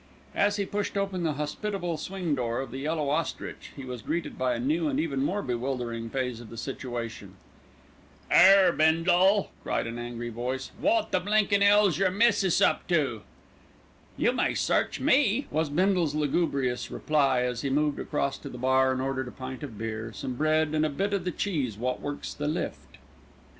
As 0.33 0.55
he 0.55 0.65
pushed 0.65 0.97
open 0.97 1.21
the 1.21 1.33
hospitable 1.33 1.95
swing 1.95 2.33
door 2.33 2.59
of 2.61 2.71
The 2.71 2.79
Yellow 2.79 3.09
Ostrich, 3.11 3.71
he 3.75 3.85
was 3.85 4.01
greeted 4.01 4.35
by 4.35 4.55
a 4.55 4.59
new 4.59 4.87
and 4.89 4.99
even 4.99 5.21
more 5.23 5.43
bewildering 5.43 6.09
phase 6.09 6.39
of 6.39 6.49
the 6.49 6.57
situation. 6.57 7.35
"'Ere, 8.31 8.71
Bindle," 8.71 9.51
cried 9.61 9.85
an 9.85 9.99
angry 9.99 10.29
voice, 10.29 10.71
"wot 10.81 11.11
the 11.11 11.19
blinkin' 11.19 11.61
'ell's 11.61 11.99
your 11.99 12.09
missis 12.09 12.61
up 12.61 12.87
to?" 12.87 13.21
"You 14.17 14.31
may 14.31 14.55
search 14.55 14.99
me," 14.99 15.45
was 15.51 15.69
Bindle's 15.69 16.15
lugubrious 16.15 16.89
reply, 16.89 17.41
as 17.41 17.61
he 17.61 17.69
moved 17.69 17.99
across 17.99 18.39
to 18.39 18.49
the 18.49 18.57
bar 18.57 18.91
and 18.91 19.03
ordered 19.03 19.27
a 19.27 19.31
pint 19.31 19.61
of 19.61 19.77
beer, 19.77 20.11
some 20.15 20.33
bread, 20.33 20.69
and 20.73 20.83
"a 20.83 20.89
bit 20.89 21.13
o' 21.13 21.19
the 21.19 21.29
cheese 21.29 21.77
wot 21.77 22.01
works 22.01 22.33
the 22.33 22.47
lift." 22.47 22.97